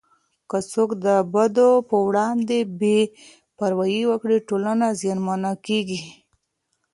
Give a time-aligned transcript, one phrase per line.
[0.49, 2.99] که څوک د بدو په وړاندې بې
[3.57, 6.01] پروايي وکړي، ټولنه زیانمنه کېږي.